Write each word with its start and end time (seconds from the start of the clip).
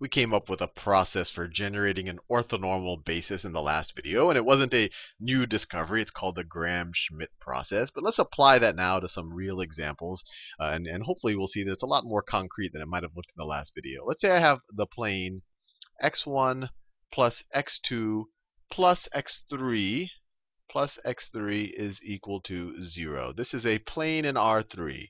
we 0.00 0.08
came 0.08 0.32
up 0.32 0.48
with 0.48 0.60
a 0.60 0.68
process 0.68 1.30
for 1.30 1.48
generating 1.48 2.08
an 2.08 2.18
orthonormal 2.30 3.04
basis 3.04 3.44
in 3.44 3.52
the 3.52 3.60
last 3.60 3.92
video, 3.96 4.28
and 4.28 4.36
it 4.36 4.44
wasn't 4.44 4.72
a 4.72 4.90
new 5.18 5.44
discovery. 5.46 6.02
It's 6.02 6.10
called 6.10 6.36
the 6.36 6.44
Gram-Schmidt 6.44 7.30
process. 7.40 7.90
But 7.92 8.04
let's 8.04 8.18
apply 8.18 8.60
that 8.60 8.76
now 8.76 9.00
to 9.00 9.08
some 9.08 9.32
real 9.32 9.60
examples, 9.60 10.22
uh, 10.60 10.70
and, 10.70 10.86
and 10.86 11.02
hopefully 11.02 11.34
we'll 11.34 11.48
see 11.48 11.64
that 11.64 11.72
it's 11.72 11.82
a 11.82 11.86
lot 11.86 12.04
more 12.04 12.22
concrete 12.22 12.72
than 12.72 12.82
it 12.82 12.88
might 12.88 13.02
have 13.02 13.16
looked 13.16 13.30
in 13.30 13.40
the 13.40 13.44
last 13.44 13.72
video. 13.74 14.04
Let's 14.06 14.20
say 14.20 14.30
I 14.30 14.40
have 14.40 14.60
the 14.72 14.86
plane 14.86 15.42
x1 16.02 16.68
plus 17.12 17.42
x2 17.54 18.24
plus 18.70 19.08
x3 19.14 20.08
plus 20.70 20.98
x3 21.04 21.70
is 21.76 21.98
equal 22.04 22.40
to 22.42 22.84
0. 22.84 23.32
This 23.36 23.54
is 23.54 23.64
a 23.66 23.78
plane 23.78 24.24
in 24.24 24.34
R3. 24.36 25.08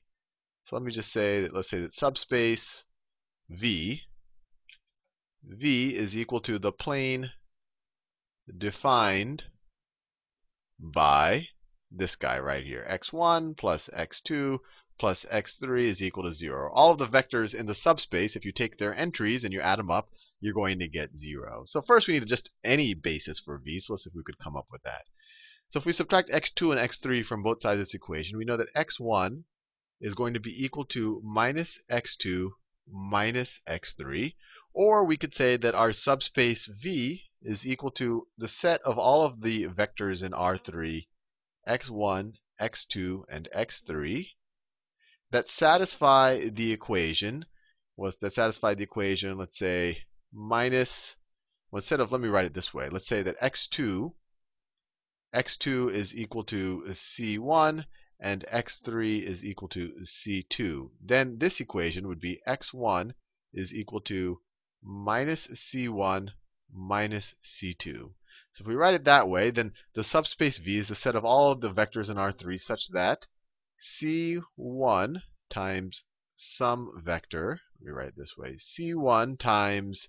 So 0.65 0.75
let 0.75 0.83
me 0.83 0.93
just 0.93 1.11
say 1.11 1.41
that, 1.41 1.53
let's 1.53 1.69
say 1.69 1.81
that 1.81 1.93
subspace 1.93 2.83
V, 3.49 4.01
V 5.43 5.95
is 5.95 6.15
equal 6.15 6.41
to 6.41 6.59
the 6.59 6.71
plane 6.71 7.31
defined 8.57 9.43
by 10.79 11.47
this 11.91 12.15
guy 12.15 12.39
right 12.39 12.65
here. 12.65 12.85
x1 12.89 13.57
plus 13.57 13.89
x2 13.93 14.59
plus 14.99 15.25
x3 15.31 15.89
is 15.89 16.01
equal 16.01 16.23
to 16.23 16.33
0. 16.33 16.71
All 16.73 16.91
of 16.91 16.97
the 16.97 17.07
vectors 17.07 17.53
in 17.53 17.65
the 17.65 17.75
subspace, 17.75 18.35
if 18.35 18.43
you 18.43 18.51
take 18.51 18.77
their 18.77 18.93
entries 18.93 19.43
and 19.43 19.53
you 19.53 19.61
add 19.61 19.79
them 19.79 19.89
up, 19.89 20.09
you're 20.41 20.53
going 20.53 20.79
to 20.79 20.87
get 20.87 21.17
0. 21.19 21.65
So 21.67 21.81
first 21.81 22.07
we 22.07 22.19
need 22.19 22.27
just 22.27 22.49
any 22.63 22.93
basis 22.93 23.39
for 23.39 23.57
v. 23.57 23.79
So 23.79 23.93
let's 23.93 24.03
see 24.03 24.09
if 24.09 24.15
we 24.15 24.23
could 24.23 24.39
come 24.39 24.55
up 24.55 24.67
with 24.71 24.83
that. 24.83 25.05
So 25.71 25.79
if 25.79 25.85
we 25.85 25.93
subtract 25.93 26.29
x2 26.29 26.77
and 26.77 26.89
x3 26.89 27.25
from 27.25 27.43
both 27.43 27.61
sides 27.61 27.79
of 27.79 27.87
this 27.87 27.93
equation, 27.93 28.37
we 28.37 28.45
know 28.45 28.57
that 28.57 28.73
x1 28.75 29.43
is 30.01 30.13
going 30.15 30.33
to 30.33 30.39
be 30.39 30.63
equal 30.63 30.85
to 30.85 31.21
minus 31.23 31.79
x2 31.91 32.49
minus 32.91 33.49
x3. 33.67 34.33
Or 34.73 35.03
we 35.03 35.17
could 35.17 35.33
say 35.33 35.57
that 35.57 35.75
our 35.75 35.91
subspace 35.91 36.69
V 36.81 37.23
is 37.41 37.65
equal 37.65 37.91
to 37.91 38.27
the 38.37 38.47
set 38.47 38.81
of 38.83 38.97
all 38.97 39.25
of 39.25 39.41
the 39.41 39.65
vectors 39.65 40.21
in 40.21 40.31
R3, 40.31 41.07
x1, 41.67 42.33
x2, 42.61 43.23
and 43.29 43.49
x3 43.55 44.27
that 45.31 45.47
satisfy 45.47 46.49
the 46.49 46.71
equation 46.71 47.45
was 47.95 48.15
that 48.21 48.33
satisfy 48.33 48.73
the 48.73 48.83
equation, 48.83 49.37
let's 49.37 49.57
say 49.57 50.03
minus 50.31 51.15
well, 51.71 51.81
instead 51.81 51.99
of 51.99 52.11
let 52.11 52.21
me 52.21 52.29
write 52.29 52.45
it 52.45 52.53
this 52.53 52.73
way. 52.73 52.89
Let's 52.89 53.07
say 53.07 53.21
that 53.21 53.39
x2 53.39 54.13
x2 55.33 55.93
is 55.93 56.13
equal 56.15 56.43
to 56.45 56.95
c1 57.19 57.85
and 58.19 58.45
x3 58.51 59.23
is 59.23 59.43
equal 59.43 59.67
to 59.69 59.91
c2. 60.27 60.89
Then 61.01 61.37
this 61.39 61.59
equation 61.59 62.07
would 62.07 62.19
be 62.19 62.41
x1 62.47 63.13
is 63.53 63.71
equal 63.71 64.01
to 64.01 64.41
minus 64.83 65.47
c1 65.47 66.29
minus 66.71 67.33
c2. 67.43 67.83
So 68.53 68.61
if 68.61 68.67
we 68.67 68.75
write 68.75 68.93
it 68.93 69.03
that 69.05 69.27
way, 69.27 69.51
then 69.51 69.73
the 69.93 70.03
subspace 70.03 70.57
V 70.57 70.79
is 70.79 70.87
the 70.87 70.95
set 70.95 71.15
of 71.15 71.25
all 71.25 71.51
of 71.51 71.61
the 71.61 71.71
vectors 71.71 72.09
in 72.09 72.17
R3 72.17 72.59
such 72.59 72.87
that 72.91 73.27
c1 74.01 75.21
times 75.49 76.03
some 76.37 77.01
vector, 77.03 77.61
let 77.79 77.85
me 77.85 77.91
write 77.91 78.09
it 78.09 78.17
this 78.17 78.37
way, 78.37 78.57
c1 78.57 79.39
times, 79.39 80.07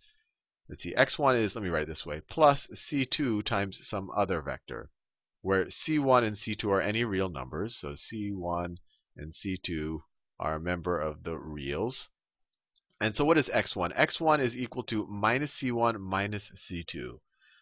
let's 0.68 0.82
see, 0.82 0.94
x1 0.94 1.44
is, 1.44 1.54
let 1.54 1.64
me 1.64 1.70
write 1.70 1.82
it 1.82 1.88
this 1.88 2.06
way, 2.06 2.20
plus 2.20 2.66
c2 2.90 3.44
times 3.44 3.80
some 3.84 4.10
other 4.16 4.40
vector 4.40 4.90
where 5.42 5.64
C1 5.66 6.22
and 6.22 6.36
C2 6.36 6.64
are 6.64 6.80
any 6.82 7.02
real 7.02 7.30
numbers. 7.30 7.76
So 7.80 7.94
C1 7.94 8.76
and 9.16 9.34
C2 9.34 10.02
are 10.38 10.56
a 10.56 10.60
member 10.60 11.00
of 11.00 11.22
the 11.22 11.36
reals. 11.36 12.08
And 13.00 13.16
so 13.16 13.24
what 13.24 13.38
is 13.38 13.48
x1? 13.48 13.96
x1 13.98 14.40
is 14.40 14.54
equal 14.54 14.82
to 14.84 15.06
minus 15.06 15.52
c1 15.60 15.98
minus 15.98 16.44
c2. 16.70 17.18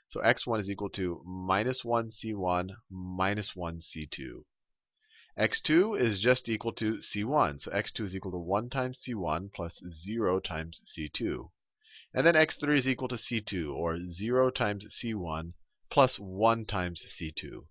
So 0.08 0.20
x1 0.20 0.60
is 0.62 0.68
equal 0.68 0.90
to 0.90 1.22
minus 1.24 1.84
1 1.84 2.10
c1 2.10 2.70
minus 2.90 3.54
1 3.54 3.80
c2. 3.80 4.42
x2 5.38 6.00
is 6.00 6.18
just 6.18 6.48
equal 6.48 6.72
to 6.72 6.98
c1. 6.98 7.62
So 7.62 7.70
x2 7.70 8.06
is 8.06 8.14
equal 8.16 8.32
to 8.32 8.38
1 8.38 8.70
times 8.70 8.98
c1 9.06 9.52
plus 9.52 9.80
0 10.04 10.40
times 10.40 10.80
c2. 10.96 11.50
And 12.12 12.26
then 12.26 12.34
x3 12.34 12.78
is 12.78 12.88
equal 12.88 13.08
to 13.08 13.16
c2, 13.16 13.72
or 13.72 13.98
0 14.10 14.50
times 14.50 14.86
c1 15.00 15.52
plus 15.90 16.18
1 16.18 16.64
times 16.64 17.04
c2. 17.20 17.66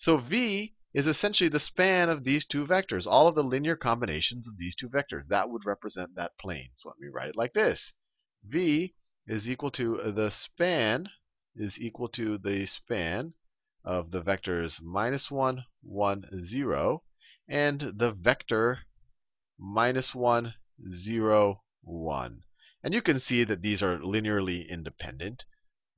So 0.00 0.16
v 0.16 0.74
is 0.94 1.06
essentially 1.06 1.48
the 1.48 1.60
span 1.60 2.08
of 2.08 2.24
these 2.24 2.44
two 2.44 2.66
vectors, 2.66 3.06
all 3.06 3.26
of 3.26 3.34
the 3.34 3.42
linear 3.42 3.76
combinations 3.76 4.46
of 4.46 4.56
these 4.58 4.74
two 4.74 4.88
vectors. 4.88 5.26
That 5.28 5.50
would 5.50 5.64
represent 5.64 6.14
that 6.14 6.36
plane. 6.38 6.70
So 6.76 6.88
let 6.88 6.98
me 6.98 7.08
write 7.08 7.30
it 7.30 7.36
like 7.36 7.52
this. 7.52 7.92
v 8.46 8.94
is 9.26 9.48
equal 9.48 9.70
to 9.70 10.12
the 10.14 10.30
span 10.30 11.08
is 11.54 11.74
equal 11.78 12.08
to 12.08 12.38
the 12.38 12.66
span 12.66 13.34
of 13.84 14.10
the 14.10 14.22
vectors 14.22 14.80
minus 14.80 15.30
1, 15.30 15.64
1, 15.82 16.46
0, 16.46 17.02
and 17.48 17.92
the 17.96 18.12
vector 18.12 18.80
minus 19.58 20.14
1, 20.14 20.54
0, 21.04 21.62
1. 21.82 22.42
And 22.82 22.94
you 22.94 23.02
can 23.02 23.20
see 23.20 23.44
that 23.44 23.62
these 23.62 23.82
are 23.82 23.98
linearly 23.98 24.68
independent 24.68 25.44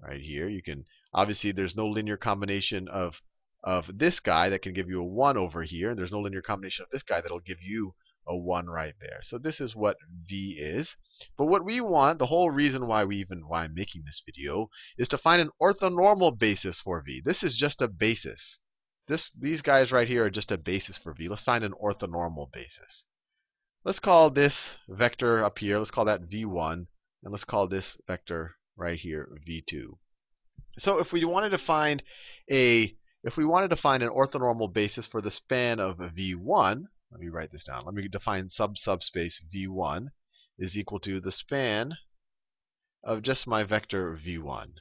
right 0.00 0.20
here. 0.20 0.48
You 0.48 0.62
can 0.62 0.84
Obviously, 1.14 1.52
there's 1.52 1.76
no 1.76 1.86
linear 1.86 2.16
combination 2.16 2.88
of 2.88 3.14
of 3.64 3.86
this 3.92 4.20
guy 4.20 4.50
that 4.50 4.62
can 4.62 4.74
give 4.74 4.88
you 4.88 5.00
a 5.00 5.04
1 5.04 5.36
over 5.36 5.64
here. 5.64 5.90
And 5.90 5.98
there's 5.98 6.12
no 6.12 6.20
linear 6.20 6.42
combination 6.42 6.84
of 6.84 6.90
this 6.92 7.02
guy 7.02 7.20
that'll 7.20 7.40
give 7.40 7.62
you 7.62 7.94
a 8.28 8.36
1 8.36 8.66
right 8.66 8.94
there. 9.00 9.20
So 9.22 9.38
this 9.38 9.60
is 9.60 9.74
what 9.74 9.96
v 10.28 10.56
is. 10.58 10.88
But 11.36 11.46
what 11.46 11.64
we 11.64 11.80
want, 11.80 12.18
the 12.18 12.26
whole 12.26 12.50
reason 12.50 12.86
why 12.86 13.04
we 13.04 13.16
even 13.16 13.48
why 13.48 13.64
I'm 13.64 13.74
making 13.74 14.02
this 14.04 14.22
video, 14.24 14.68
is 14.98 15.08
to 15.08 15.18
find 15.18 15.40
an 15.40 15.50
orthonormal 15.60 16.38
basis 16.38 16.80
for 16.84 17.02
v. 17.04 17.20
This 17.24 17.42
is 17.42 17.56
just 17.56 17.82
a 17.82 17.88
basis. 17.88 18.58
This 19.08 19.30
these 19.38 19.60
guys 19.60 19.92
right 19.92 20.08
here 20.08 20.24
are 20.24 20.30
just 20.30 20.50
a 20.50 20.56
basis 20.56 20.96
for 21.02 21.12
v. 21.12 21.28
Let's 21.28 21.42
find 21.42 21.64
an 21.64 21.74
orthonormal 21.82 22.52
basis. 22.52 23.04
Let's 23.84 23.98
call 23.98 24.30
this 24.30 24.54
vector 24.88 25.44
up 25.44 25.58
here, 25.58 25.78
let's 25.78 25.90
call 25.90 26.06
that 26.06 26.22
v1, 26.22 26.86
and 27.22 27.32
let's 27.32 27.44
call 27.44 27.68
this 27.68 27.84
vector 28.06 28.56
right 28.76 28.98
here 28.98 29.28
v2. 29.46 29.98
So 30.78 30.98
if 30.98 31.12
we 31.12 31.24
wanted 31.26 31.50
to 31.50 31.58
find 31.58 32.02
a 32.50 32.96
if 33.26 33.38
we 33.38 33.44
wanted 33.46 33.68
to 33.68 33.76
find 33.76 34.02
an 34.02 34.10
orthonormal 34.10 34.70
basis 34.70 35.06
for 35.06 35.22
the 35.22 35.30
span 35.30 35.80
of 35.80 35.96
v1, 35.96 36.84
let 37.10 37.20
me 37.20 37.28
write 37.28 37.50
this 37.52 37.64
down. 37.64 37.86
Let 37.86 37.94
me 37.94 38.06
define 38.06 38.50
sub 38.50 38.76
subspace 38.76 39.40
v1 39.52 40.08
is 40.58 40.76
equal 40.76 41.00
to 41.00 41.20
the 41.20 41.32
span 41.32 41.94
of 43.02 43.22
just 43.22 43.46
my 43.46 43.64
vector 43.64 44.20
v1. 44.22 44.74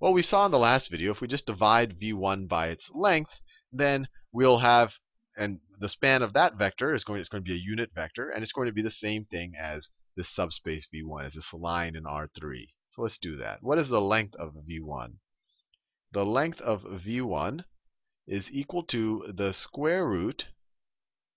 Well, 0.00 0.12
we 0.12 0.22
saw 0.22 0.44
in 0.44 0.52
the 0.52 0.58
last 0.58 0.90
video, 0.90 1.12
if 1.12 1.22
we 1.22 1.28
just 1.28 1.46
divide 1.46 1.98
v1 1.98 2.46
by 2.46 2.68
its 2.68 2.84
length, 2.94 3.32
then 3.72 4.08
we'll 4.32 4.58
have, 4.58 4.90
and 5.34 5.60
the 5.80 5.88
span 5.88 6.20
of 6.20 6.34
that 6.34 6.56
vector 6.56 6.94
is 6.94 7.04
going, 7.04 7.20
it's 7.20 7.30
going 7.30 7.42
to 7.42 7.48
be 7.48 7.54
a 7.54 7.64
unit 7.64 7.90
vector, 7.94 8.28
and 8.28 8.42
it's 8.42 8.52
going 8.52 8.66
to 8.66 8.72
be 8.72 8.82
the 8.82 8.90
same 8.90 9.24
thing 9.24 9.54
as 9.58 9.88
this 10.14 10.28
subspace 10.34 10.86
v1, 10.94 11.26
as 11.26 11.34
this 11.34 11.52
line 11.54 11.96
in 11.96 12.04
R3. 12.04 12.66
So 12.90 13.02
let's 13.02 13.18
do 13.20 13.36
that. 13.38 13.62
What 13.62 13.78
is 13.78 13.88
the 13.88 14.00
length 14.00 14.34
of 14.34 14.52
v1? 14.70 15.14
the 16.12 16.24
length 16.24 16.60
of 16.60 16.82
v1 16.82 17.64
is 18.28 18.44
equal 18.52 18.84
to 18.84 19.32
the 19.34 19.52
square 19.52 20.06
root 20.06 20.44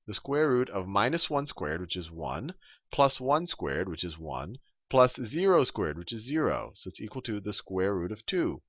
the 0.08 0.16
square 0.16 0.50
root 0.50 0.70
of 0.70 0.88
minus 0.88 1.30
1 1.30 1.48
squared, 1.48 1.80
which 1.80 1.96
is 1.96 2.12
1, 2.12 2.54
plus 2.92 3.20
1 3.20 3.48
squared, 3.48 3.88
which 3.88 4.04
is 4.04 4.18
1, 4.18 4.58
plus 4.90 5.16
0 5.16 5.64
squared, 5.64 5.98
which 5.98 6.12
is 6.12 6.26
0. 6.26 6.74
So 6.76 6.90
it's 6.90 7.00
equal 7.00 7.22
to 7.22 7.40
the 7.40 7.54
square 7.54 7.96
root 7.96 8.12
of 8.12 8.26
2. 8.26 8.62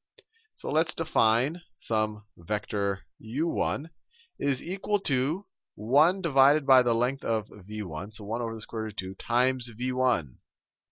So 0.55 0.71
let's 0.71 0.95
define 0.95 1.63
some 1.81 2.25
vector 2.37 3.07
u1 3.21 3.91
is 4.39 4.63
equal 4.63 5.01
to 5.01 5.47
1 5.75 6.21
divided 6.21 6.67
by 6.67 6.83
the 6.83 6.95
length 6.95 7.25
of 7.25 7.49
v1, 7.49 8.15
so 8.15 8.25
1 8.25 8.43
over 8.43 8.55
the 8.55 8.61
square 8.61 8.83
root 8.83 8.93
of 8.93 8.99
2, 8.99 9.15
times 9.15 9.71
v1 9.77 10.35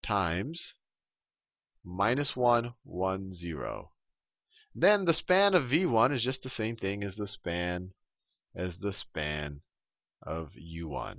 times 0.02 0.72
minus 1.84 2.34
1, 2.34 2.74
1, 2.82 3.34
0 3.34 3.89
then 4.74 5.04
the 5.04 5.14
span 5.14 5.54
of 5.54 5.64
v1 5.64 6.14
is 6.14 6.22
just 6.22 6.42
the 6.42 6.50
same 6.50 6.76
thing 6.76 7.02
as 7.02 7.16
the 7.16 7.26
span 7.26 7.92
as 8.54 8.78
the 8.80 8.92
span 8.92 9.60
of 10.22 10.50
u1. 10.56 11.16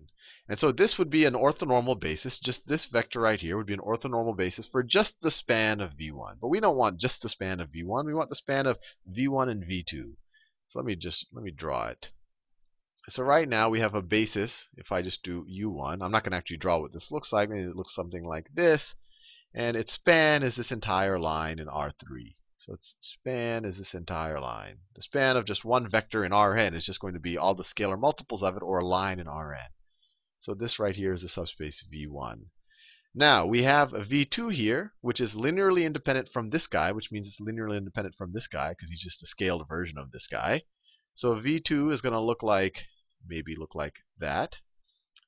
And 0.48 0.60
so 0.60 0.72
this 0.72 0.98
would 0.98 1.10
be 1.10 1.26
an 1.26 1.34
orthonormal 1.34 2.00
basis. 2.00 2.40
Just 2.44 2.68
this 2.68 2.86
vector 2.86 3.22
right 3.22 3.40
here 3.40 3.58
would 3.58 3.68
be 3.68 3.74
an 3.74 3.80
orthonormal 3.80 4.36
basis 4.36 4.68
for 4.72 4.84
just 4.84 5.14
the 5.22 5.32
span 5.32 5.80
of 5.80 5.92
v1. 5.92 6.40
But 6.40 6.50
we 6.50 6.60
don't 6.60 6.78
want 6.78 7.00
just 7.00 7.22
the 7.22 7.30
span 7.30 7.60
of 7.60 7.70
v1. 7.70 8.06
We 8.06 8.14
want 8.14 8.30
the 8.30 8.36
span 8.36 8.68
of 8.68 8.78
v1 9.10 9.50
and 9.50 9.64
v2. 9.64 10.14
So 10.70 10.80
let 10.80 10.86
me 10.86 10.96
just 10.96 11.26
let 11.34 11.44
me 11.44 11.52
draw 11.52 11.88
it. 11.88 12.08
So 13.10 13.24
right 13.24 13.50
now 13.50 13.70
we 13.70 13.80
have 13.80 13.96
a 13.96 14.02
basis. 14.02 14.52
If 14.78 14.92
I 14.92 15.02
just 15.02 15.24
do 15.24 15.46
u1, 15.46 16.02
I'm 16.02 16.12
not 16.12 16.24
going 16.24 16.32
to 16.32 16.38
actually 16.38 16.58
draw 16.58 16.80
what 16.80 16.94
this 16.94 17.12
looks 17.12 17.34
like. 17.34 17.50
It 17.50 17.76
looks 17.76 17.96
something 17.96 18.24
like 18.24 18.48
this. 18.54 18.94
And 19.54 19.76
its 19.76 19.94
span 19.94 20.44
is 20.44 20.56
this 20.56 20.72
entire 20.72 21.20
line 21.20 21.60
in 21.60 21.68
R3. 21.68 22.36
So 22.66 22.74
its 22.74 22.94
span 23.02 23.66
is 23.66 23.78
this 23.78 23.96
entire 23.96 24.40
line. 24.40 24.78
The 24.96 25.02
span 25.02 25.36
of 25.36 25.46
just 25.46 25.66
one 25.66 25.90
vector 25.90 26.24
in 26.24 26.32
Rn 26.32 26.76
is 26.76 26.86
just 26.86 27.00
going 27.00 27.16
to 27.16 27.20
be 27.20 27.36
all 27.36 27.56
the 27.56 27.64
scalar 27.64 28.00
multiples 28.00 28.44
of 28.44 28.56
it, 28.56 28.62
or 28.62 28.78
a 28.78 28.86
line 28.86 29.20
in 29.20 29.28
Rn. 29.28 29.72
So 30.42 30.54
this 30.54 30.78
right 30.78 30.96
here 30.96 31.14
is 31.14 31.22
the 31.22 31.30
subspace 31.30 31.84
V1. 31.92 32.46
Now, 33.16 33.48
we 33.48 33.64
have 33.64 33.94
a 33.94 34.06
v2 34.06 34.54
here, 34.54 34.94
which 35.02 35.20
is 35.20 35.34
linearly 35.34 35.86
independent 35.86 36.30
from 36.32 36.52
this 36.52 36.68
guy, 36.68 36.92
which 36.92 37.12
means 37.12 37.28
it's 37.28 37.42
linearly 37.42 37.78
independent 37.78 38.16
from 38.16 38.32
this 38.32 38.48
guy 38.48 38.70
because 38.70 38.90
he's 38.90 39.04
just 39.04 39.24
a 39.24 39.28
scaled 39.28 39.68
version 39.68 39.98
of 39.98 40.12
this 40.12 40.28
guy. 40.30 40.62
So 41.16 41.36
v2 41.36 41.92
is 41.92 42.02
going 42.02 42.14
to 42.14 42.22
look 42.22 42.44
like, 42.44 42.86
maybe 43.28 43.56
look 43.56 43.74
like 43.74 43.96
that. 44.20 44.58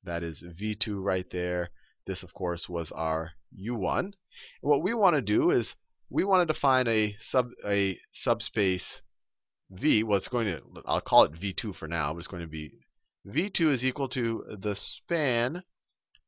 That 0.03 0.21
is 0.21 0.43
v2 0.43 1.03
right 1.03 1.29
there. 1.31 1.71
This, 2.05 2.21
of 2.21 2.33
course, 2.33 2.69
was 2.69 2.91
our 2.91 3.31
u1. 3.59 3.99
And 3.99 4.13
what 4.61 4.83
we 4.83 4.93
want 4.93 5.15
to 5.15 5.21
do 5.21 5.49
is 5.49 5.73
we 6.09 6.23
want 6.23 6.47
to 6.47 6.53
define 6.53 6.87
a 6.87 7.15
sub 7.31 7.49
a 7.67 7.99
subspace 8.23 9.01
v. 9.69 10.03
Well, 10.03 10.17
it's 10.17 10.27
going 10.27 10.47
to 10.47 10.61
I'll 10.85 11.01
call 11.01 11.23
it 11.23 11.33
v2 11.33 11.75
for 11.75 11.87
now, 11.87 12.13
but 12.13 12.19
it's 12.19 12.27
going 12.27 12.43
to 12.43 12.47
be 12.47 12.71
v2 13.27 13.73
is 13.73 13.83
equal 13.83 14.09
to 14.09 14.43
the 14.61 14.75
span 14.75 15.63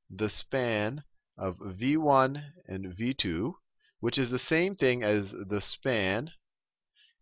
the 0.10 0.30
span 0.30 1.04
of 1.38 1.58
v1 1.58 2.42
and 2.68 2.96
v2, 2.96 3.54
which 4.00 4.18
is 4.18 4.32
the 4.32 4.40
same 4.40 4.76
thing 4.76 5.04
as 5.04 5.32
the 5.32 5.62
span. 5.62 6.32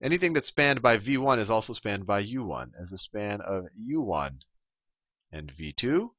Anything 0.01 0.33
that's 0.33 0.49
spanned 0.49 0.81
by 0.81 0.97
v1 0.97 1.41
is 1.41 1.49
also 1.49 1.73
spanned 1.73 2.05
by 2.05 2.23
u1, 2.23 2.71
as 2.81 2.89
the 2.89 2.97
span 2.97 3.39
of 3.41 3.65
u1 3.89 4.39
and 5.31 5.51
v2. 5.57 6.09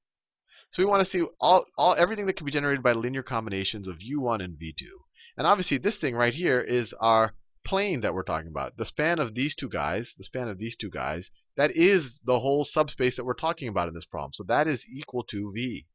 So 0.72 0.82
we 0.82 0.86
want 0.86 1.04
to 1.04 1.10
see 1.10 1.24
all, 1.38 1.66
all 1.76 1.94
everything 1.94 2.26
that 2.26 2.36
can 2.36 2.46
be 2.46 2.52
generated 2.52 2.82
by 2.82 2.92
linear 2.92 3.22
combinations 3.22 3.86
of 3.86 3.98
u1 3.98 4.42
and 4.42 4.58
v2. 4.58 4.88
And 5.36 5.46
obviously, 5.46 5.78
this 5.78 5.96
thing 5.98 6.14
right 6.14 6.34
here 6.34 6.60
is 6.60 6.94
our 7.00 7.34
plane 7.64 8.02
that 8.02 8.14
we're 8.14 8.22
talking 8.22 8.48
about. 8.48 8.76
The 8.76 8.86
span 8.86 9.18
of 9.18 9.34
these 9.34 9.54
two 9.54 9.68
guys, 9.68 10.12
the 10.18 10.24
span 10.24 10.48
of 10.48 10.58
these 10.58 10.76
two 10.76 10.90
guys, 10.90 11.30
that 11.56 11.76
is 11.76 12.20
the 12.24 12.40
whole 12.40 12.64
subspace 12.64 13.16
that 13.16 13.24
we're 13.24 13.34
talking 13.34 13.68
about 13.68 13.88
in 13.88 13.94
this 13.94 14.04
problem. 14.04 14.32
So 14.34 14.44
that 14.44 14.68
is 14.68 14.84
equal 14.86 15.24
to 15.30 15.52
v. 15.52 15.86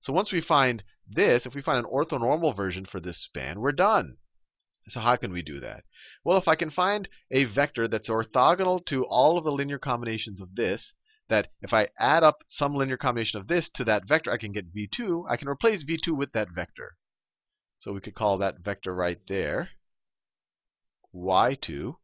So 0.00 0.12
once 0.12 0.32
we 0.32 0.40
find 0.40 0.82
this, 1.08 1.46
if 1.46 1.54
we 1.54 1.62
find 1.62 1.78
an 1.78 1.92
orthonormal 1.92 2.56
version 2.56 2.86
for 2.86 2.98
this 2.98 3.22
span, 3.22 3.60
we're 3.60 3.72
done. 3.72 4.16
So 4.88 4.98
how 4.98 5.14
can 5.16 5.32
we 5.32 5.42
do 5.42 5.60
that? 5.60 5.84
Well, 6.24 6.38
if 6.38 6.48
I 6.48 6.56
can 6.56 6.70
find 6.70 7.08
a 7.30 7.44
vector 7.44 7.86
that's 7.86 8.08
orthogonal 8.08 8.84
to 8.86 9.04
all 9.04 9.38
of 9.38 9.44
the 9.44 9.52
linear 9.52 9.78
combinations 9.78 10.40
of 10.40 10.56
this, 10.56 10.92
that 11.28 11.52
if 11.60 11.72
I 11.72 11.88
add 11.98 12.24
up 12.24 12.42
some 12.48 12.74
linear 12.74 12.96
combination 12.96 13.38
of 13.38 13.46
this 13.46 13.70
to 13.74 13.84
that 13.84 14.08
vector, 14.08 14.32
I 14.32 14.38
can 14.38 14.52
get 14.52 14.74
v2. 14.74 15.24
I 15.30 15.36
can 15.36 15.48
replace 15.48 15.84
v2 15.84 16.16
with 16.16 16.32
that 16.32 16.48
vector. 16.50 16.96
So 17.82 17.92
we 17.92 18.00
could 18.00 18.14
call 18.14 18.38
that 18.38 18.60
vector 18.60 18.94
right 18.94 19.20
there 19.26 19.70
y2. 21.12 21.96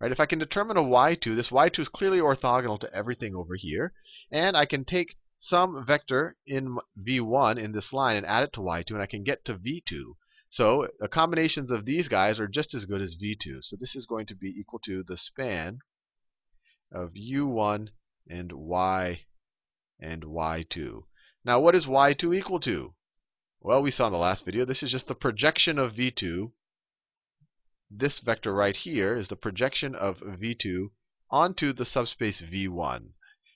Right? 0.00 0.10
If 0.10 0.18
I 0.18 0.26
can 0.26 0.40
determine 0.40 0.76
a 0.76 0.82
y2, 0.82 1.36
this 1.36 1.50
y2 1.50 1.78
is 1.78 1.88
clearly 1.88 2.18
orthogonal 2.18 2.80
to 2.80 2.92
everything 2.92 3.36
over 3.36 3.54
here. 3.54 3.94
And 4.32 4.56
I 4.56 4.66
can 4.66 4.84
take 4.84 5.16
some 5.38 5.86
vector 5.86 6.36
in 6.44 6.76
v1 6.98 7.56
in 7.56 7.70
this 7.70 7.92
line 7.92 8.16
and 8.16 8.26
add 8.26 8.42
it 8.42 8.52
to 8.54 8.60
y2, 8.60 8.90
and 8.90 9.00
I 9.00 9.06
can 9.06 9.22
get 9.22 9.44
to 9.44 9.54
v2. 9.54 10.16
So 10.50 10.88
the 10.98 11.06
combinations 11.08 11.70
of 11.70 11.84
these 11.84 12.08
guys 12.08 12.40
are 12.40 12.48
just 12.48 12.74
as 12.74 12.84
good 12.84 13.00
as 13.00 13.14
v2. 13.14 13.62
So 13.62 13.76
this 13.78 13.94
is 13.94 14.06
going 14.06 14.26
to 14.26 14.34
be 14.34 14.48
equal 14.48 14.80
to 14.86 15.04
the 15.04 15.16
span 15.16 15.78
of 16.90 17.12
u1 17.14 17.90
and 18.28 18.52
y 18.52 19.26
and 20.00 20.24
y2. 20.24 21.04
Now 21.44 21.60
what 21.60 21.76
is 21.76 21.86
y2 21.86 22.36
equal 22.36 22.58
to? 22.60 22.94
Well, 23.66 23.80
we 23.80 23.92
saw 23.92 24.08
in 24.08 24.12
the 24.12 24.18
last 24.18 24.44
video, 24.44 24.66
this 24.66 24.82
is 24.82 24.90
just 24.90 25.06
the 25.06 25.14
projection 25.14 25.78
of 25.78 25.92
v2. 25.92 26.52
This 27.90 28.20
vector 28.22 28.52
right 28.52 28.76
here 28.76 29.16
is 29.16 29.28
the 29.28 29.36
projection 29.36 29.94
of 29.94 30.18
v2 30.18 30.90
onto 31.30 31.72
the 31.72 31.86
subspace 31.86 32.42
v1. 32.42 33.12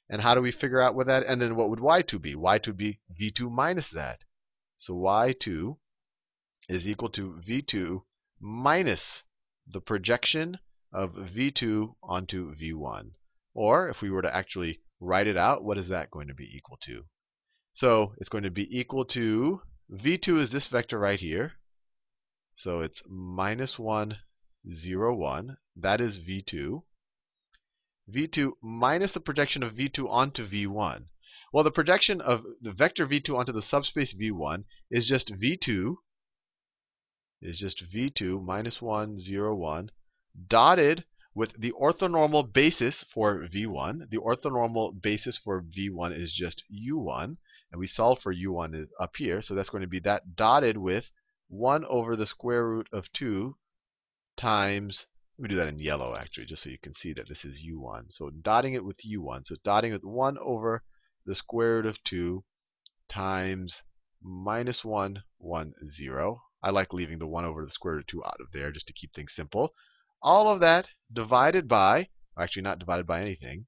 And 0.08 0.22
how 0.22 0.34
do 0.34 0.40
we 0.40 0.50
figure 0.50 0.80
out 0.80 0.94
what 0.94 1.08
that, 1.08 1.24
and 1.26 1.42
then 1.42 1.56
what 1.56 1.68
would 1.68 1.80
y2 1.80 2.22
be? 2.22 2.34
y2 2.34 2.68
would 2.68 2.76
be 2.78 3.00
v2 3.20 3.50
minus 3.50 3.90
that. 3.92 4.20
So 4.78 4.94
y2 4.94 5.76
is 6.70 6.86
equal 6.86 7.10
to 7.10 7.42
v2 7.46 8.00
minus 8.40 9.24
the 9.70 9.82
projection 9.82 10.56
of 10.90 11.16
v2 11.16 11.96
onto 12.02 12.54
v1. 12.54 13.10
Or 13.52 13.90
if 13.90 14.00
we 14.00 14.08
were 14.08 14.22
to 14.22 14.34
actually 14.34 14.80
write 15.00 15.26
it 15.26 15.36
out, 15.36 15.62
what 15.62 15.76
is 15.76 15.90
that 15.90 16.10
going 16.10 16.28
to 16.28 16.34
be 16.34 16.50
equal 16.56 16.78
to? 16.86 17.04
So 17.74 18.14
it's 18.16 18.30
going 18.30 18.44
to 18.44 18.50
be 18.50 18.66
equal 18.74 19.04
to 19.04 19.60
v2 19.90 20.42
is 20.42 20.50
this 20.50 20.66
vector 20.66 20.98
right 20.98 21.20
here. 21.20 21.54
So 22.56 22.80
it's 22.80 23.02
minus 23.08 23.78
1, 23.78 24.18
0, 24.74 25.14
1. 25.14 25.56
That 25.76 26.00
is 26.00 26.18
v2 26.18 26.82
v2 28.10 28.52
minus 28.62 29.12
the 29.12 29.20
projection 29.20 29.62
of 29.62 29.74
v2 29.74 30.08
onto 30.08 30.48
v1. 30.48 31.04
Well, 31.52 31.64
the 31.64 31.70
projection 31.70 32.20
of 32.20 32.44
the 32.60 32.72
vector 32.72 33.06
v2 33.06 33.36
onto 33.36 33.52
the 33.52 33.62
subspace 33.62 34.14
v1 34.14 34.64
is 34.90 35.06
just 35.06 35.28
v2 35.28 35.96
is 37.40 37.58
just 37.58 37.84
v2 37.94 38.42
minus 38.42 38.80
1, 38.80 39.20
0, 39.20 39.54
1 39.54 39.90
dotted 40.48 41.04
with 41.34 41.52
the 41.58 41.72
orthonormal 41.72 42.52
basis 42.52 43.04
for 43.12 43.46
v1. 43.46 44.08
The 44.10 44.16
orthonormal 44.16 45.00
basis 45.02 45.38
for 45.44 45.62
v1 45.62 46.18
is 46.18 46.32
just 46.32 46.62
u1. 46.72 47.36
And 47.70 47.78
we 47.78 47.86
solve 47.86 48.18
for 48.22 48.34
u1 48.34 48.88
up 49.00 49.12
here. 49.16 49.42
So 49.42 49.54
that's 49.54 49.68
going 49.68 49.82
to 49.82 49.88
be 49.88 50.00
that 50.00 50.36
dotted 50.36 50.76
with 50.76 51.04
1 51.48 51.84
over 51.84 52.16
the 52.16 52.26
square 52.26 52.66
root 52.66 52.88
of 52.92 53.04
2 53.12 53.56
times 54.36 55.06
let 55.38 55.44
me 55.44 55.54
do 55.54 55.60
that 55.60 55.68
in 55.68 55.78
yellow, 55.78 56.16
actually, 56.16 56.46
just 56.46 56.64
so 56.64 56.70
you 56.70 56.78
can 56.82 56.96
see 56.96 57.12
that 57.12 57.28
this 57.28 57.44
is 57.44 57.60
u1. 57.64 58.06
So 58.10 58.28
dotting 58.30 58.74
it 58.74 58.84
with 58.84 58.96
u1. 59.08 59.46
So 59.46 59.54
dotting 59.62 59.92
with 59.92 60.02
1 60.02 60.36
over 60.38 60.82
the 61.24 61.36
square 61.36 61.76
root 61.76 61.86
of 61.86 62.02
2 62.08 62.42
times 63.08 63.72
minus 64.20 64.84
1, 64.84 65.22
1, 65.38 65.74
0. 65.96 66.42
I 66.60 66.70
like 66.70 66.92
leaving 66.92 67.20
the 67.20 67.28
1 67.28 67.44
over 67.44 67.64
the 67.64 67.70
square 67.70 67.94
root 67.94 68.00
of 68.00 68.06
2 68.08 68.24
out 68.24 68.40
of 68.40 68.48
there 68.52 68.72
just 68.72 68.88
to 68.88 68.92
keep 68.92 69.14
things 69.14 69.30
simple. 69.36 69.74
All 70.20 70.52
of 70.52 70.58
that 70.58 70.88
divided 71.12 71.68
by, 71.68 72.08
actually 72.36 72.62
not 72.62 72.80
divided 72.80 73.06
by 73.06 73.20
anything, 73.20 73.66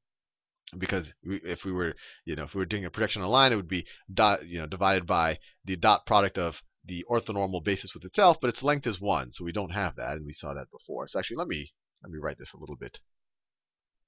because 0.78 1.06
if 1.22 1.64
we 1.64 1.72
were, 1.72 1.94
you 2.24 2.36
know, 2.36 2.44
if 2.44 2.54
we 2.54 2.58
were 2.58 2.66
doing 2.66 2.84
a 2.84 2.90
projection 2.90 3.22
on 3.22 3.28
a 3.28 3.30
line, 3.30 3.52
it 3.52 3.56
would 3.56 3.68
be 3.68 3.86
dot, 4.12 4.46
you 4.46 4.58
know, 4.58 4.66
divided 4.66 5.06
by 5.06 5.38
the 5.64 5.76
dot 5.76 6.06
product 6.06 6.38
of 6.38 6.54
the 6.84 7.04
orthonormal 7.10 7.62
basis 7.62 7.92
with 7.94 8.04
itself, 8.04 8.38
but 8.40 8.48
its 8.48 8.62
length 8.62 8.86
is 8.86 9.00
1, 9.00 9.32
so 9.32 9.44
we 9.44 9.52
don't 9.52 9.70
have 9.70 9.96
that, 9.96 10.12
and 10.12 10.24
we 10.24 10.32
saw 10.32 10.54
that 10.54 10.70
before. 10.70 11.06
So 11.08 11.18
actually, 11.18 11.36
let 11.36 11.48
me 11.48 11.72
let 12.02 12.10
me 12.10 12.18
write 12.18 12.38
this 12.38 12.52
a 12.54 12.58
little 12.58 12.76
bit. 12.76 12.98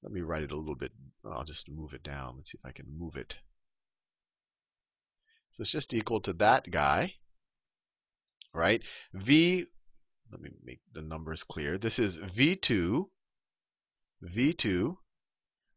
Let 0.02 0.12
me 0.12 0.20
write 0.20 0.42
it 0.42 0.50
a 0.50 0.56
little 0.56 0.74
bit. 0.74 0.92
I'll 1.24 1.44
just 1.44 1.68
move 1.68 1.92
it 1.92 2.02
down. 2.02 2.36
Let's 2.36 2.50
see 2.50 2.58
if 2.58 2.66
I 2.68 2.72
can 2.72 2.86
move 2.98 3.14
it. 3.16 3.34
So 5.52 5.62
it's 5.62 5.72
just 5.72 5.92
equal 5.92 6.20
to 6.22 6.32
that 6.34 6.70
guy, 6.70 7.14
right? 8.54 8.80
V, 9.12 9.66
let 10.30 10.40
me 10.40 10.50
make 10.64 10.80
the 10.92 11.02
numbers 11.02 11.42
clear. 11.48 11.76
This 11.76 11.98
is 11.98 12.16
V2, 12.16 13.04
V2 14.24 14.96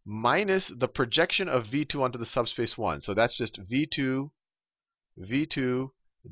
minus 0.05 0.71
the 0.77 0.87
projection 0.87 1.49
of 1.49 1.65
V2 1.65 1.95
onto 2.01 2.19
the 2.19 2.25
subspace 2.25 2.77
1. 2.77 3.01
So 3.01 3.13
that's 3.13 3.37
just 3.37 3.59
V2, 3.69 4.29
V2 5.19 5.89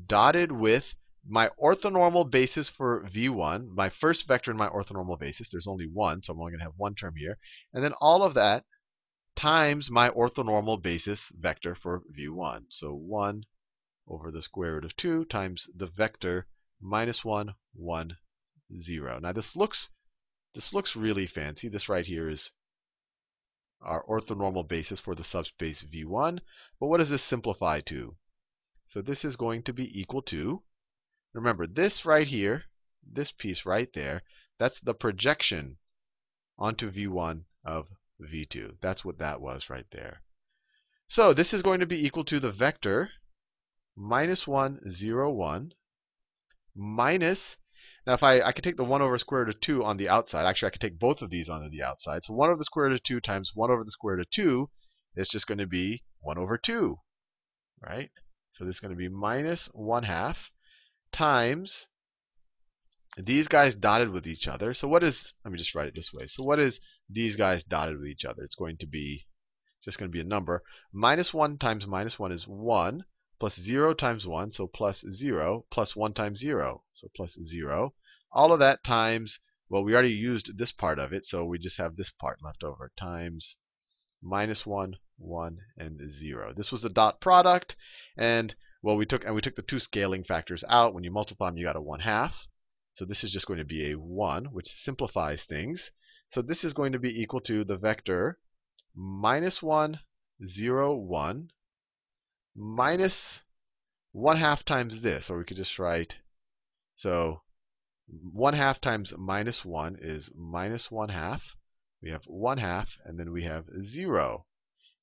dotted 0.08 0.52
with 0.52 0.84
my 1.26 1.48
orthonormal 1.60 2.30
basis 2.30 2.68
for 2.76 3.08
v1, 3.14 3.68
my 3.74 3.90
first 4.00 4.26
vector 4.28 4.50
in 4.50 4.56
my 4.56 4.68
orthonormal 4.68 5.18
basis. 5.18 5.48
There's 5.50 5.66
only 5.66 5.86
one, 5.86 6.22
so 6.22 6.32
I'm 6.32 6.40
only 6.40 6.52
going 6.52 6.58
to 6.58 6.66
have 6.66 6.74
one 6.76 6.94
term 6.94 7.14
here. 7.16 7.38
And 7.72 7.82
then 7.82 7.94
all 8.00 8.22
of 8.22 8.34
that 8.34 8.64
times 9.38 9.88
my 9.90 10.10
orthonormal 10.10 10.82
basis 10.82 11.20
vector 11.32 11.76
for 11.80 12.02
v1. 12.16 12.66
So 12.70 12.92
1 12.92 13.44
over 14.06 14.30
the 14.30 14.42
square 14.42 14.74
root 14.74 14.84
of 14.84 14.96
2 14.96 15.24
times 15.26 15.66
the 15.74 15.86
vector 15.86 16.46
minus 16.80 17.24
1, 17.24 17.54
1, 17.74 18.16
0. 18.82 19.18
Now 19.20 19.32
this 19.32 19.56
looks 19.56 19.88
this 20.54 20.72
looks 20.72 20.94
really 20.94 21.26
fancy. 21.26 21.68
This 21.68 21.88
right 21.88 22.04
here 22.04 22.28
is 22.28 22.50
our 23.80 24.04
orthonormal 24.04 24.68
basis 24.68 25.00
for 25.00 25.14
the 25.14 25.24
subspace 25.24 25.84
v1. 25.92 26.40
But 26.80 26.86
what 26.86 26.98
does 26.98 27.10
this 27.10 27.24
simplify 27.28 27.80
to? 27.88 28.16
So 28.90 29.02
this 29.02 29.24
is 29.24 29.36
going 29.36 29.62
to 29.64 29.72
be 29.72 30.00
equal 30.00 30.22
to, 30.22 30.62
remember, 31.32 31.66
this 31.66 32.04
right 32.04 32.26
here, 32.26 32.64
this 33.04 33.32
piece 33.36 33.66
right 33.66 33.88
there, 33.94 34.22
that's 34.58 34.80
the 34.80 34.94
projection 34.94 35.78
onto 36.58 36.90
v1 36.90 37.42
of 37.64 37.88
v2. 38.20 38.76
That's 38.80 39.04
what 39.04 39.18
that 39.18 39.40
was 39.40 39.64
right 39.68 39.86
there. 39.90 40.22
So 41.08 41.34
this 41.34 41.52
is 41.52 41.62
going 41.62 41.80
to 41.80 41.86
be 41.86 42.04
equal 42.04 42.24
to 42.24 42.40
the 42.40 42.52
vector 42.52 43.10
minus 43.96 44.46
1, 44.46 44.94
0, 44.94 45.30
1 45.32 45.74
minus, 46.74 47.38
now 48.06 48.14
if 48.14 48.22
I, 48.22 48.40
I 48.40 48.52
could 48.52 48.64
take 48.64 48.76
the 48.76 48.84
1 48.84 49.02
over 49.02 49.18
square 49.18 49.44
root 49.44 49.54
of 49.54 49.60
2 49.60 49.84
on 49.84 49.96
the 49.96 50.08
outside. 50.08 50.46
Actually, 50.46 50.68
I 50.68 50.70
could 50.70 50.80
take 50.80 50.98
both 50.98 51.22
of 51.22 51.30
these 51.30 51.48
on 51.48 51.68
the 51.70 51.82
outside. 51.82 52.22
So 52.24 52.34
1 52.34 52.48
over 52.48 52.58
the 52.58 52.64
square 52.64 52.86
root 52.86 52.94
of 52.94 53.02
2 53.04 53.20
times 53.20 53.50
1 53.54 53.70
over 53.70 53.84
the 53.84 53.90
square 53.90 54.16
root 54.16 54.22
of 54.22 54.30
2 54.34 54.68
is 55.16 55.28
just 55.28 55.46
going 55.46 55.58
to 55.58 55.66
be 55.66 56.02
1 56.20 56.38
over 56.38 56.58
2, 56.58 56.96
right? 57.80 58.10
So 58.54 58.64
this 58.64 58.76
is 58.76 58.80
going 58.80 58.92
to 58.92 58.98
be 58.98 59.08
minus 59.08 59.68
1 59.72 60.04
half 60.04 60.36
times 61.12 61.86
these 63.16 63.46
guys 63.46 63.74
dotted 63.74 64.10
with 64.10 64.26
each 64.26 64.48
other. 64.48 64.74
So 64.74 64.88
what 64.88 65.04
is, 65.04 65.32
let 65.44 65.52
me 65.52 65.58
just 65.58 65.74
write 65.74 65.86
it 65.86 65.94
this 65.94 66.10
way. 66.12 66.26
So 66.28 66.42
what 66.42 66.58
is 66.58 66.80
these 67.08 67.36
guys 67.36 67.62
dotted 67.62 67.98
with 67.98 68.08
each 68.08 68.24
other? 68.24 68.42
It's 68.42 68.56
going 68.56 68.76
to 68.78 68.86
be, 68.86 69.26
it's 69.78 69.84
just 69.84 69.98
going 69.98 70.10
to 70.10 70.12
be 70.12 70.20
a 70.20 70.24
number. 70.24 70.62
Minus 70.92 71.32
1 71.32 71.58
times 71.58 71.86
minus 71.86 72.18
1 72.18 72.32
is 72.32 72.44
1. 72.46 73.04
Plus 73.40 73.56
0 73.56 73.94
times 73.94 74.26
1, 74.26 74.52
so 74.52 74.66
plus 74.66 75.04
0, 75.12 75.64
plus 75.70 75.96
1 75.96 76.14
times 76.14 76.40
0, 76.40 76.82
so 76.94 77.08
plus 77.16 77.36
0. 77.46 77.94
All 78.32 78.52
of 78.52 78.58
that 78.60 78.84
times, 78.84 79.38
well, 79.68 79.82
we 79.82 79.94
already 79.94 80.10
used 80.10 80.56
this 80.56 80.72
part 80.72 80.98
of 80.98 81.12
it, 81.12 81.24
so 81.26 81.44
we 81.44 81.58
just 81.58 81.78
have 81.78 81.96
this 81.96 82.10
part 82.20 82.42
left 82.42 82.62
over, 82.62 82.92
times 82.98 83.56
minus 84.22 84.64
1, 84.64 84.96
1, 85.18 85.58
and 85.76 86.12
0. 86.12 86.54
This 86.56 86.70
was 86.70 86.82
the 86.82 86.88
dot 86.88 87.20
product, 87.20 87.76
and 88.16 88.54
well, 88.82 88.96
we 88.96 89.06
took 89.06 89.24
and 89.24 89.34
we 89.34 89.40
took 89.40 89.56
the 89.56 89.62
two 89.62 89.80
scaling 89.80 90.24
factors 90.24 90.62
out. 90.68 90.94
When 90.94 91.04
you 91.04 91.10
multiply 91.10 91.48
them, 91.48 91.56
you 91.56 91.64
got 91.64 91.76
a 91.76 91.80
1 91.80 92.00
half. 92.00 92.34
So 92.96 93.04
this 93.04 93.24
is 93.24 93.32
just 93.32 93.46
going 93.46 93.58
to 93.58 93.64
be 93.64 93.90
a 93.90 93.98
1, 93.98 94.46
which 94.46 94.68
simplifies 94.84 95.40
things. 95.48 95.90
So 96.32 96.42
this 96.42 96.62
is 96.62 96.72
going 96.72 96.92
to 96.92 96.98
be 96.98 97.08
equal 97.08 97.40
to 97.42 97.64
the 97.64 97.76
vector 97.76 98.38
minus 98.94 99.62
1, 99.62 100.00
0, 100.46 100.94
1 100.94 101.48
minus 102.56 103.40
1 104.12 104.38
half 104.38 104.64
times 104.64 105.02
this. 105.02 105.28
Or 105.28 105.38
we 105.38 105.44
could 105.44 105.56
just 105.56 105.78
write, 105.78 106.14
so 106.96 107.42
1 108.06 108.54
half 108.54 108.80
times 108.80 109.12
minus 109.16 109.64
1 109.64 109.98
is 110.00 110.30
minus 110.36 110.90
1 110.90 111.08
half. 111.08 111.42
We 112.02 112.10
have 112.10 112.24
1 112.26 112.58
half, 112.58 112.88
and 113.04 113.18
then 113.18 113.32
we 113.32 113.44
have 113.44 113.64
0. 113.92 114.46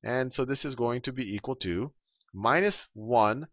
And 0.04 0.34
so 0.34 0.46
this 0.46 0.64
is 0.64 0.76
going 0.76 1.02
to 1.02 1.12
be 1.12 1.36
equal 1.36 1.56
to 1.58 1.94
minus 2.34 2.88
1 2.94 3.48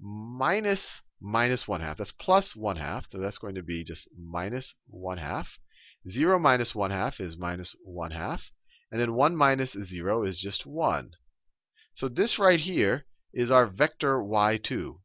minus 0.00 0.80
minus 1.20 1.68
1 1.68 1.80
half. 1.80 1.98
That's 1.98 2.12
plus 2.12 2.56
1 2.56 2.76
half, 2.76 3.06
so 3.10 3.18
that's 3.18 3.38
going 3.38 3.54
to 3.56 3.62
be 3.62 3.84
just 3.84 4.08
minus 4.16 4.74
1 4.86 5.18
half. 5.18 5.48
0 6.10 6.38
minus 6.38 6.74
1 6.74 6.90
half 6.90 7.20
is 7.20 7.36
minus 7.36 7.74
1 7.84 8.12
half. 8.12 8.40
And 8.90 9.00
then 9.00 9.14
1 9.14 9.36
minus 9.36 9.72
0 9.72 10.24
is 10.24 10.38
just 10.38 10.64
1. 10.64 11.12
So 11.96 12.08
this 12.08 12.38
right 12.38 12.60
here 12.60 13.04
is 13.32 13.50
our 13.50 13.66
vector 13.66 14.18
y2. 14.18 14.98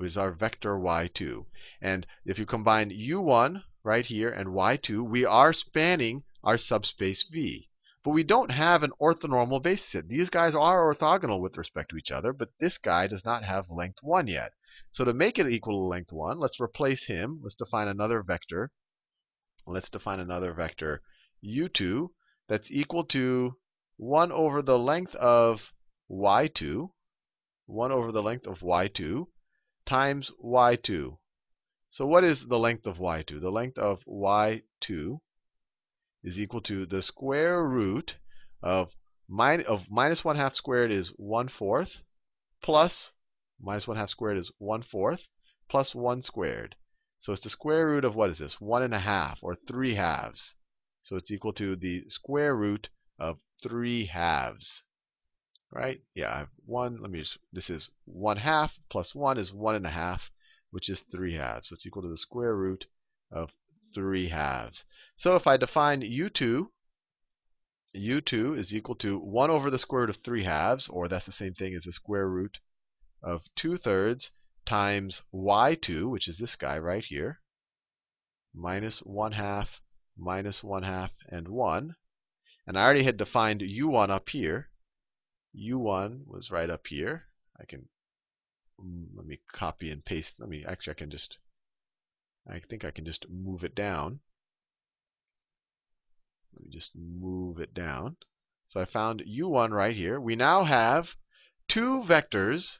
Is 0.00 0.16
our 0.16 0.30
vector 0.30 0.76
y2. 0.76 1.46
And 1.80 2.06
if 2.24 2.38
you 2.38 2.46
combine 2.46 2.90
u1 2.90 3.62
right 3.82 4.04
here 4.04 4.30
and 4.30 4.48
y2, 4.48 5.08
we 5.08 5.24
are 5.24 5.52
spanning 5.52 6.22
our 6.44 6.56
subspace 6.56 7.24
V. 7.32 7.68
But 8.04 8.12
we 8.12 8.22
don't 8.22 8.50
have 8.50 8.82
an 8.82 8.92
orthonormal 9.00 9.62
basis 9.62 9.90
set. 9.90 10.08
These 10.08 10.30
guys 10.30 10.54
are 10.54 10.94
orthogonal 10.94 11.40
with 11.40 11.56
respect 11.56 11.90
to 11.90 11.96
each 11.96 12.10
other, 12.10 12.32
but 12.32 12.50
this 12.60 12.78
guy 12.78 13.06
does 13.08 13.24
not 13.24 13.42
have 13.44 13.70
length 13.70 13.98
1 14.02 14.28
yet. 14.28 14.52
So 14.92 15.04
to 15.04 15.12
make 15.12 15.38
it 15.38 15.48
equal 15.48 15.80
to 15.80 15.88
length 15.88 16.12
1, 16.12 16.38
let's 16.38 16.60
replace 16.60 17.04
him. 17.06 17.40
Let's 17.42 17.56
define 17.56 17.88
another 17.88 18.22
vector. 18.22 18.70
Let's 19.66 19.90
define 19.90 20.20
another 20.20 20.54
vector 20.54 21.02
u2 21.44 22.08
that's 22.48 22.70
equal 22.70 23.04
to 23.04 23.56
1 23.96 24.32
over 24.32 24.62
the 24.62 24.78
length 24.78 25.14
of 25.16 25.60
y2, 26.10 26.90
1 27.68 27.92
over 27.92 28.10
the 28.10 28.22
length 28.22 28.46
of 28.46 28.60
y2, 28.60 29.26
times 29.86 30.30
y2. 30.42 31.18
So 31.90 32.06
what 32.06 32.24
is 32.24 32.46
the 32.48 32.58
length 32.58 32.86
of 32.86 32.96
y2? 32.96 33.40
The 33.42 33.50
length 33.50 33.76
of 33.76 34.00
y2 34.06 35.20
is 36.24 36.38
equal 36.38 36.62
to 36.62 36.86
the 36.86 37.02
square 37.02 37.62
root 37.62 38.14
of, 38.62 38.88
min 39.28 39.62
of 39.66 39.82
minus 39.90 40.24
1 40.24 40.36
half 40.36 40.54
squared 40.54 40.90
is 40.90 41.08
1 41.16 41.50
fourth, 41.50 41.90
plus 42.62 43.10
minus 43.60 43.86
1 43.86 43.98
half 43.98 44.08
squared 44.08 44.38
is 44.38 44.50
1 44.56 44.82
fourth, 44.82 45.20
plus 45.68 45.94
1 45.94 46.22
squared. 46.22 46.74
So 47.20 47.34
it's 47.34 47.42
the 47.42 47.50
square 47.50 47.86
root 47.86 48.04
of 48.04 48.14
what 48.14 48.30
is 48.30 48.38
this? 48.38 48.60
1 48.60 48.82
and 48.82 48.94
a 48.94 49.00
half, 49.00 49.40
or 49.42 49.56
3 49.56 49.94
halves. 49.94 50.54
So 51.04 51.16
it's 51.16 51.30
equal 51.30 51.52
to 51.54 51.76
the 51.76 52.08
square 52.08 52.56
root 52.56 52.88
of 53.18 53.40
3 53.62 54.06
halves. 54.06 54.82
Right? 55.70 56.00
Yeah, 56.14 56.32
I 56.32 56.38
have 56.38 56.48
1. 56.64 56.98
Let 57.00 57.10
me 57.10 57.20
just, 57.20 57.38
this 57.52 57.68
is 57.68 57.88
1 58.06 58.38
half 58.38 58.72
plus 58.90 59.14
1 59.14 59.38
is 59.38 59.52
1 59.52 59.74
and 59.74 59.86
a 59.86 59.90
half, 59.90 60.30
which 60.70 60.88
is 60.88 61.00
3 61.12 61.34
halves. 61.34 61.68
So 61.68 61.74
it's 61.74 61.86
equal 61.86 62.02
to 62.02 62.08
the 62.08 62.16
square 62.16 62.56
root 62.56 62.86
of 63.30 63.50
3 63.94 64.30
halves. 64.30 64.84
So 65.18 65.36
if 65.36 65.46
I 65.46 65.56
define 65.56 66.00
u2, 66.02 66.68
u2 67.96 68.58
is 68.58 68.72
equal 68.72 68.94
to 68.96 69.18
1 69.18 69.50
over 69.50 69.70
the 69.70 69.78
square 69.78 70.02
root 70.02 70.10
of 70.10 70.22
3 70.24 70.44
halves, 70.44 70.88
or 70.88 71.08
that's 71.08 71.26
the 71.26 71.32
same 71.32 71.54
thing 71.54 71.74
as 71.74 71.84
the 71.84 71.92
square 71.92 72.28
root 72.28 72.58
of 73.22 73.42
2 73.56 73.78
thirds 73.78 74.30
times 74.66 75.22
y2, 75.34 76.10
which 76.10 76.28
is 76.28 76.38
this 76.38 76.54
guy 76.56 76.78
right 76.78 77.04
here, 77.04 77.40
minus 78.54 79.00
1 79.00 79.32
half, 79.32 79.68
minus 80.16 80.62
1 80.62 80.82
half, 80.82 81.12
and 81.28 81.48
1. 81.48 81.96
And 82.66 82.78
I 82.78 82.82
already 82.82 83.04
had 83.04 83.16
defined 83.16 83.60
u1 83.60 84.10
up 84.10 84.28
here. 84.28 84.68
U1 85.58 86.26
was 86.26 86.50
right 86.50 86.70
up 86.70 86.86
here. 86.86 87.24
I 87.60 87.64
can, 87.64 87.88
mm, 88.80 89.06
let 89.14 89.26
me 89.26 89.40
copy 89.52 89.90
and 89.90 90.04
paste. 90.04 90.30
Let 90.38 90.48
me, 90.48 90.64
actually, 90.66 90.92
I 90.92 90.94
can 90.94 91.10
just 91.10 91.38
I 92.50 92.60
think 92.60 92.82
I 92.82 92.90
can 92.90 93.04
just 93.04 93.28
move 93.28 93.62
it 93.62 93.74
down. 93.74 94.20
Let 96.54 96.62
me 96.62 96.70
just 96.70 96.94
move 96.94 97.60
it 97.60 97.74
down. 97.74 98.16
So 98.68 98.80
I 98.80 98.86
found 98.86 99.22
u1 99.28 99.70
right 99.70 99.94
here. 99.94 100.18
We 100.18 100.34
now 100.34 100.64
have 100.64 101.14
two 101.68 102.04
vectors. 102.08 102.78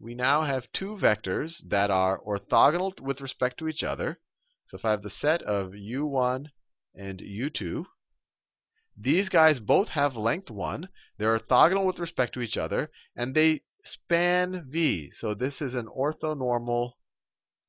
We 0.00 0.16
now 0.16 0.42
have 0.42 0.72
two 0.72 0.96
vectors 0.96 1.62
that 1.68 1.92
are 1.92 2.20
orthogonal 2.22 2.98
with 2.98 3.20
respect 3.20 3.58
to 3.58 3.68
each 3.68 3.84
other. 3.84 4.18
So 4.66 4.78
if 4.78 4.84
I 4.84 4.90
have 4.90 5.02
the 5.02 5.10
set 5.10 5.42
of 5.42 5.74
u1 5.74 6.50
and 6.92 7.20
u2, 7.20 7.86
these 8.96 9.28
guys 9.28 9.60
both 9.60 9.88
have 9.88 10.16
length 10.16 10.50
1. 10.50 10.88
They're 11.18 11.38
orthogonal 11.38 11.86
with 11.86 11.98
respect 11.98 12.34
to 12.34 12.40
each 12.40 12.56
other, 12.56 12.90
and 13.16 13.34
they 13.34 13.62
span 13.84 14.66
v. 14.70 15.10
So 15.18 15.34
this 15.34 15.60
is 15.60 15.74
an 15.74 15.86
orthonormal 15.86 16.92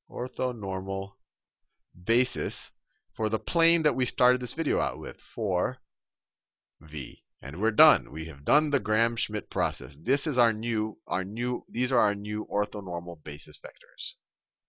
orthonormal 0.10 1.13
basis 2.05 2.72
for 3.15 3.29
the 3.29 3.39
plane 3.39 3.82
that 3.84 3.96
we 3.96 4.05
started 4.05 4.41
this 4.41 4.53
video 4.53 4.79
out 4.79 5.00
with, 5.00 5.17
for 5.34 5.79
v. 6.79 7.24
And 7.41 7.62
we're 7.62 7.72
done. 7.72 8.12
We 8.12 8.25
have 8.25 8.46
done 8.46 8.70
the 8.70 8.79
Gram-Schmidt 8.79 9.50
process. 9.50 9.94
This 9.98 10.25
is 10.27 10.38
our 10.38 10.53
new, 10.53 11.00
our 11.08 11.24
new, 11.24 11.65
these 11.70 11.91
are 11.91 12.00
our 12.00 12.15
new 12.15 12.46
orthonormal 12.46 13.24
basis 13.24 13.60
vectors. 13.63 14.15